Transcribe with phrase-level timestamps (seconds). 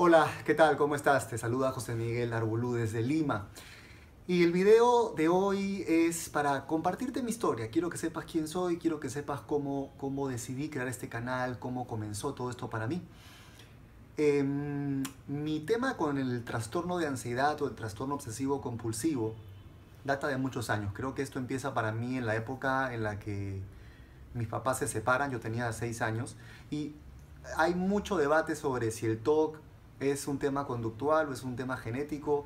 [0.00, 0.76] Hola, ¿qué tal?
[0.76, 1.28] ¿Cómo estás?
[1.28, 3.48] Te saluda José Miguel Arbulú desde Lima.
[4.28, 7.68] Y el video de hoy es para compartirte mi historia.
[7.72, 11.88] Quiero que sepas quién soy, quiero que sepas cómo, cómo decidí crear este canal, cómo
[11.88, 13.02] comenzó todo esto para mí.
[14.16, 19.34] Em, mi tema con el trastorno de ansiedad o el trastorno obsesivo compulsivo
[20.04, 20.92] data de muchos años.
[20.94, 23.60] Creo que esto empieza para mí en la época en la que
[24.32, 26.36] mis papás se separan, yo tenía seis años,
[26.70, 26.94] y
[27.56, 29.58] hay mucho debate sobre si el TOC
[30.00, 32.44] es un tema conductual o es un tema genético.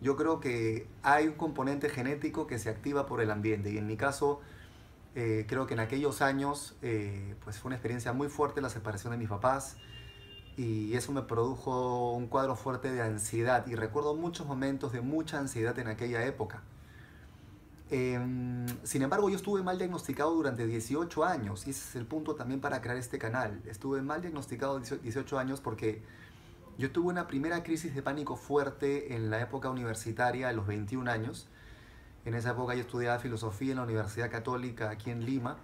[0.00, 3.86] Yo creo que hay un componente genético que se activa por el ambiente y en
[3.86, 4.40] mi caso
[5.14, 9.12] eh, creo que en aquellos años eh, pues fue una experiencia muy fuerte la separación
[9.12, 9.76] de mis papás
[10.56, 15.38] y eso me produjo un cuadro fuerte de ansiedad y recuerdo muchos momentos de mucha
[15.38, 16.62] ansiedad en aquella época.
[17.90, 22.34] Em, sin embargo, yo estuve mal diagnosticado durante 18 años y ese es el punto
[22.34, 23.62] también para crear este canal.
[23.66, 26.02] Estuve mal diagnosticado 18 años porque
[26.78, 31.10] yo tuve una primera crisis de pánico fuerte en la época universitaria, a los 21
[31.10, 31.48] años.
[32.26, 35.56] En esa época yo estudiaba filosofía en la Universidad Católica aquí en Lima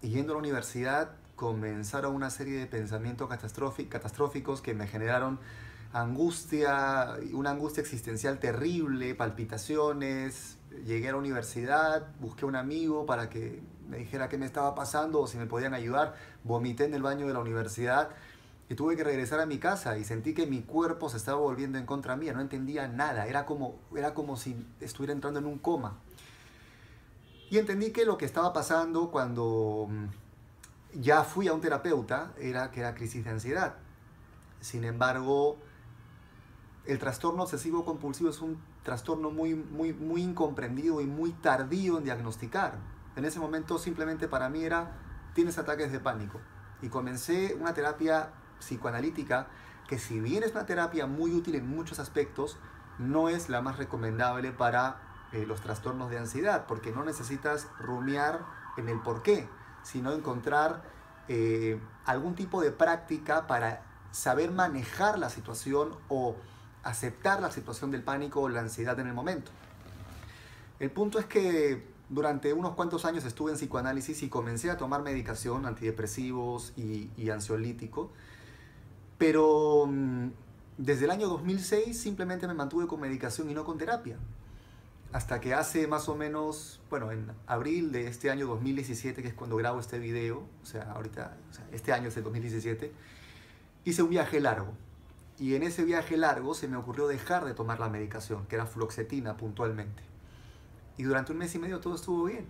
[0.00, 5.40] y yendo a la universidad comenzaron una serie de pensamientos catastróficos que me generaron
[5.92, 10.56] angustia, una angustia existencial terrible, palpitaciones.
[10.86, 14.74] Llegué a la universidad, busqué a un amigo para que me dijera qué me estaba
[14.74, 16.14] pasando o si me podían ayudar.
[16.44, 18.10] Vomité en el baño de la universidad
[18.76, 21.86] tuve que regresar a mi casa y sentí que mi cuerpo se estaba volviendo en
[21.86, 22.32] contra mía.
[22.32, 25.98] No entendía nada, era como, era como si estuviera entrando en un coma.
[27.50, 32.70] Y entendí que lo que estaba pasando cuando mm, ya fui a un terapeuta era
[32.70, 33.74] que era crisis de ansiedad.
[34.60, 35.58] Sin embargo,
[36.86, 42.04] el trastorno obsesivo compulsivo es un trastorno muy, muy, muy incomprendido y muy tardío en
[42.04, 42.78] diagnosticar.
[43.16, 44.96] En ese momento simplemente para mí era,
[45.34, 46.40] tienes ataques de pánico.
[46.82, 48.30] Y comencé una terapia
[48.60, 49.48] psicoanalítica
[49.88, 52.58] que si bien es una terapia muy útil en muchos aspectos,
[52.98, 55.00] no es la más recomendable para
[55.32, 58.44] eh, los trastornos de ansiedad, porque no necesitas rumiar
[58.76, 59.48] en el por qué,
[59.82, 60.82] sino encontrar
[61.28, 66.36] eh, algún tipo de práctica para saber manejar la situación o
[66.82, 69.50] aceptar la situación del pánico o la ansiedad en el momento.
[70.78, 75.02] El punto es que durante unos cuantos años estuve en psicoanálisis y comencé a tomar
[75.02, 78.10] medicación, antidepresivos y, ansiolítico,
[79.20, 80.30] pero mm,
[80.78, 84.16] desde el año 2006 simplemente me mantuve con medicación y no con terapia.
[85.12, 89.34] Hasta que hace más o menos, bueno, en abril de este año 2017, que es
[89.34, 91.36] cuando grabo este video, o sea, ahorita,
[91.70, 92.92] este año es el 2017,
[93.84, 94.72] hice un viaje largo
[95.38, 98.64] y en ese viaje largo se me ocurrió dejar de tomar la medicación, que era
[98.64, 100.02] fluoxetina puntualmente.
[100.96, 102.46] Y durante un mes y medio todo estuvo bien.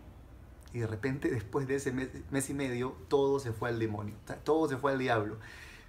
[0.72, 4.14] Y de repente, después de ese mes, y medio, todo se fue al demonio,
[4.44, 5.38] todo se fue al diablo.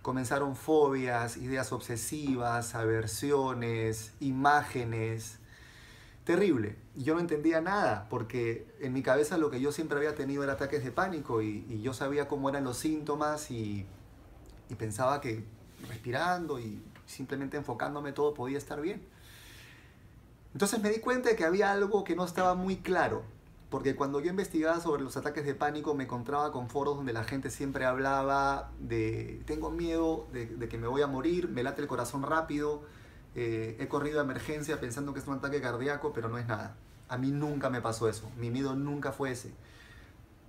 [0.02, 5.40] Comenzaron fobias, ideas obsesivas, aversiones, imágenes.
[6.24, 6.76] Terrible.
[6.96, 10.54] Yo no entendía nada, porque en mi cabeza lo que yo siempre había tenido era
[10.54, 13.86] ataques de pánico y, yo sabía cómo eran los síntomas y,
[14.70, 15.44] y pensaba que
[15.88, 19.02] respirando y simplemente enfocándome todo podía estar bien.
[20.54, 23.24] Entonces me di cuenta de que había algo que no estaba muy claro,
[23.72, 27.24] porque cuando yo investigaba sobre los ataques de pánico me encontraba con foros donde la
[27.24, 31.88] gente siempre hablaba de tengo miedo de, que me voy a morir, me late el
[31.88, 32.84] corazón rápido,
[33.34, 36.76] eh, he corrido a emergencia pensando que es un ataque cardíaco, pero no es nada.
[37.08, 39.54] A mí nunca me pasó eso, mi miedo nunca fue ese.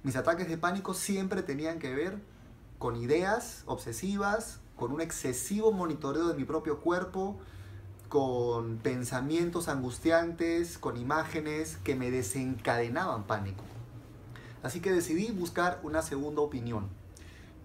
[0.02, 2.18] Mis ataques de pánico siempre tenían que ver
[2.78, 7.38] con ideas obsesivas, con un excesivo monitoreo de mi propio cuerpo,
[8.12, 13.64] con pensamientos angustiantes, con imágenes que me desencadenaban pánico.
[14.62, 16.90] Así que decidí buscar una segunda opinión.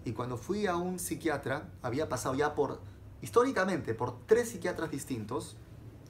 [0.06, 2.80] Y cuando fui a un psiquiatra, había pasado ya por,
[3.20, 5.58] históricamente, por tres psiquiatras distintos,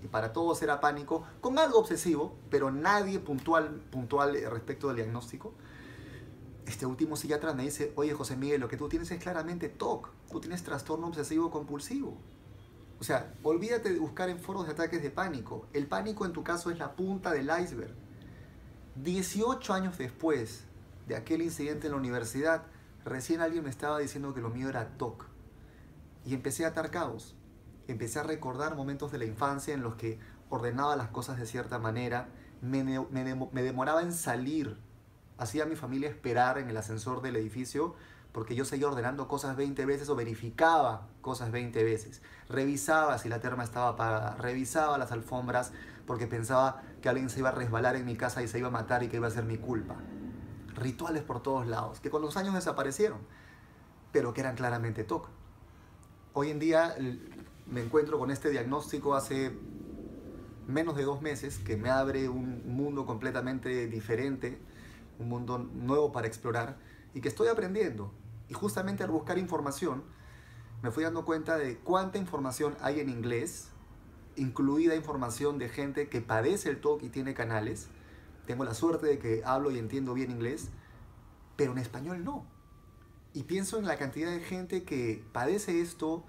[0.04, 5.52] y para todos era pánico, con algo obsesivo, pero nadie puntual, puntual respecto del diagnóstico
[6.64, 10.10] este último psiquiatra me dice, oye José Miguel, lo que tú tienes es claramente TOC,
[10.30, 12.18] tú tienes trastorno obsesivo compulsivo.
[13.00, 15.66] O sea, olvídate de buscar en foros de ataques de pánico.
[15.72, 17.94] El pánico en tu caso es la punta del iceberg.
[18.96, 20.64] 18 años después
[21.06, 22.64] de aquel incidente en la universidad,
[23.04, 25.26] recién alguien me estaba diciendo que lo mío era TOC.
[26.24, 27.36] Y empecé a atar caos.
[27.86, 30.18] Empecé a recordar momentos de la infancia en los que
[30.50, 32.28] ordenaba las cosas de cierta manera,
[32.60, 34.76] me, me demoraba en salir
[35.38, 37.94] hacía a mi familia esperar en el ascensor del edificio
[38.32, 42.22] porque yo seguía ordenando cosas 20 veces o verificaba cosas 20 veces.
[42.48, 45.72] Revisaba si la terma estaba apagada, revisaba las alfombras
[46.06, 48.70] porque pensaba que alguien se iba a resbalar en mi casa y se iba a
[48.70, 49.96] matar y que iba a ser mi culpa.
[50.74, 53.18] Rituales por todos lados, que con los años desaparecieron,
[54.12, 55.28] pero que eran claramente TOC.
[56.34, 56.94] Hoy en día
[57.66, 59.52] me encuentro con este diagnóstico hace
[60.66, 64.58] menos de dos meses que me abre un mundo completamente diferente,
[65.18, 66.76] un mundo nuevo para explorar
[67.14, 68.12] y que estoy aprendiendo.
[68.48, 70.02] Y justamente al buscar información,
[70.82, 73.68] me fui dando cuenta de cuánta información hay en inglés,
[74.36, 77.88] incluida información de gente que padece el TOC y tiene canales.
[78.46, 80.68] Tengo la suerte de que hablo y entiendo bien inglés,
[81.56, 82.46] pero en español no.
[83.34, 86.24] Y pienso en la cantidad de gente que padece esto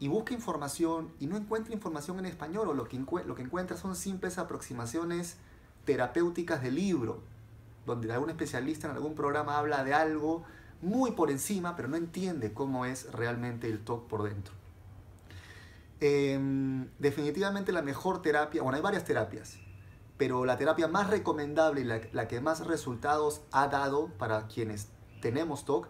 [0.00, 3.76] y busca información y no encuentra información en español o lo que, lo que encuentra
[3.76, 5.36] son simples aproximaciones
[5.84, 7.22] terapéuticas del libro,
[7.86, 10.44] donde algún especialista en algún programa habla de algo
[10.82, 14.54] muy por encima, pero no entiende cómo es realmente el TOC por dentro.
[16.00, 19.58] Em, definitivamente la mejor terapia, bueno, hay varias terapias,
[20.18, 24.88] pero la terapia más recomendable y la, que más resultados ha dado para quienes
[25.22, 25.88] tenemos TOC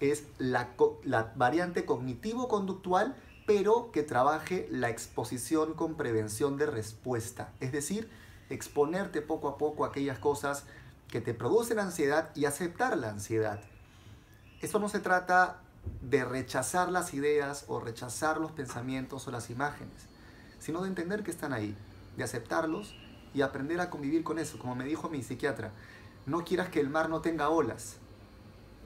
[0.00, 0.70] es la,
[1.04, 3.14] la variante cognitivo-conductual,
[3.46, 7.52] pero que trabaje la exposición con prevención de respuesta.
[7.60, 8.08] Es decir,
[8.48, 10.64] exponerte poco a poco a aquellas cosas
[11.10, 13.60] que te producen ansiedad y aceptar la ansiedad.
[14.60, 15.60] Eso no se trata
[16.02, 20.06] de rechazar las ideas o rechazar los pensamientos o las imágenes,
[20.58, 21.76] sino de entender que están ahí,
[22.16, 22.94] de aceptarlos
[23.34, 24.58] y aprender a convivir con eso.
[24.58, 25.72] Como me dijo mi psiquiatra,
[26.26, 27.96] no quieras que el mar no tenga olas,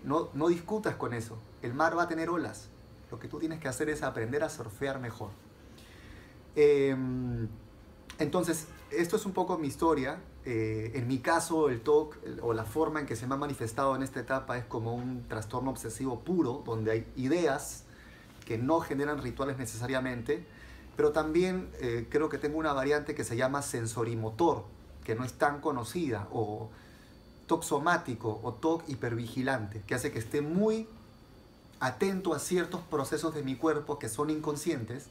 [0.05, 2.69] no, no discutas con eso, el mar va a tener olas,
[3.11, 5.31] lo que tú tienes que hacer es aprender a surfear mejor.
[6.57, 7.49] Em,
[8.19, 10.21] entonces, esto es un poco mi historia.
[10.45, 13.97] Eh, en mi caso, el TOC o la forma en que se me ha manifestado
[13.97, 17.85] en esta etapa es como un trastorno obsesivo puro, donde hay ideas
[18.47, 20.45] que no generan rituales necesariamente,
[20.97, 24.65] pero también eh, creo que tengo una variante que se llama sensorimotor,
[25.03, 26.69] que no es tan conocida, o
[27.47, 30.87] TOC somático o TOC hipervigilante, que hace que esté muy
[31.81, 35.09] atento a ciertos procesos de mi cuerpo que son inconscientes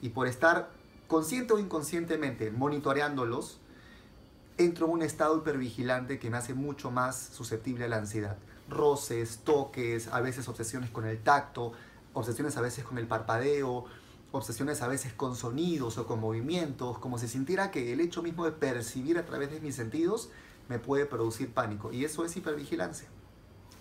[0.00, 0.70] y por estar
[1.06, 3.60] consciente o inconscientemente monitoreándolos,
[4.56, 8.38] entro en un estado hipervigilante que me hace mucho más susceptible a la ansiedad.
[8.68, 11.72] Roces, toques, a veces obsesiones con el tacto,
[12.12, 13.84] obsesiones a veces con el parpadeo,
[14.32, 18.44] obsesiones a veces con sonidos o con movimientos, como si sintiera que el hecho mismo
[18.44, 20.30] de percibir a través de mis sentidos
[20.68, 21.92] me puede producir pánico.
[21.92, 23.08] Y eso es hipervigilancia.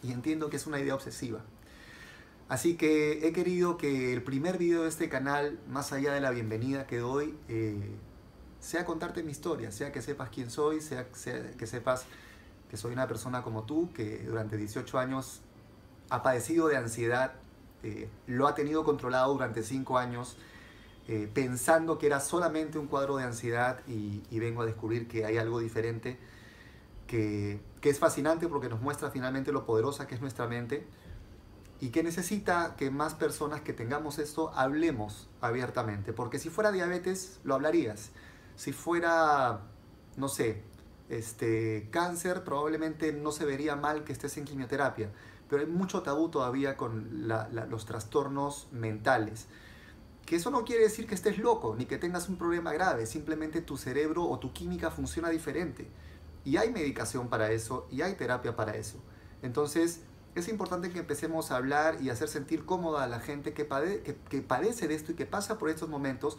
[0.01, 1.39] Y entiendo que es una idea obsesiva.
[2.53, 6.29] Así que he querido que el primer video de este canal, más allá de la
[6.29, 7.95] bienvenida que doy, eh,
[8.59, 12.05] sea contarte mi historia, sea que sepas quién soy, sea, que sepas
[12.69, 15.41] que soy una persona como tú, que durante 18 años
[16.11, 17.33] ha padecido de ansiedad,
[17.81, 20.37] eh, lo ha tenido controlado durante 5 años,
[21.07, 25.39] eh, pensando que era solamente un cuadro de ansiedad y, vengo a descubrir que hay
[25.39, 26.19] algo diferente,
[27.07, 30.85] que, que es fascinante porque nos muestra finalmente lo poderosa que es nuestra mente
[31.83, 37.41] y que necesita que más personas que tengamos esto hablemos abiertamente, porque si fuera diabetes
[37.43, 38.11] lo hablarías,
[38.55, 39.63] si fuera,
[40.15, 40.61] no sé,
[41.09, 45.11] este, cáncer probablemente no se vería mal que estés en quimioterapia,
[45.49, 49.47] pero hay mucho tabú todavía con los trastornos mentales.
[50.25, 53.59] Que eso no quiere decir que estés loco ni que tengas un problema grave, simplemente
[53.59, 55.89] tu cerebro o tu química funciona diferente.
[56.45, 59.03] Y hay medicación para eso y hay terapia para eso.
[59.41, 59.99] Entonces,
[60.35, 63.67] es importante que empecemos a hablar y hacer sentir cómoda a la gente que,
[64.29, 66.37] que, padece de esto y que pasa por estos momentos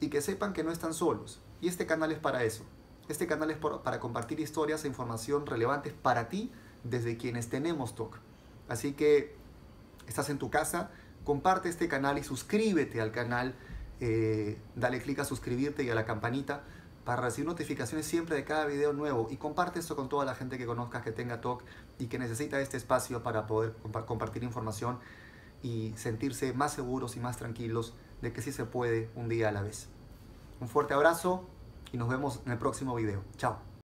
[0.00, 1.40] y que sepan que no están solos.
[1.60, 2.64] Y este canal es para eso.
[3.08, 6.52] Este canal es para compartir historias e información relevantes para ti
[6.84, 8.18] desde quienes tenemos TOC.
[8.68, 9.34] Así que
[10.06, 10.90] estás en tu casa,
[11.24, 13.54] comparte este canal y suscríbete al canal.
[14.00, 16.64] Eh, dale clic a suscribirte y a la campanita
[17.08, 20.58] para recibir notificaciones siempre de cada video nuevo y comparte esto con toda la gente
[20.58, 21.62] que conozcas que tenga TOC
[21.98, 23.72] y que necesita este espacio para poder
[24.04, 24.98] compartir información
[25.62, 29.52] y sentirse más seguros y más tranquilos de que sí se puede un día a
[29.52, 29.88] la vez.
[30.60, 31.48] Un fuerte abrazo
[31.92, 33.24] y nos vemos en el próximo video.
[33.38, 33.67] Chao.